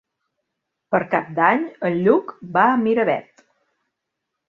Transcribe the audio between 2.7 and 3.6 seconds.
a Miravet.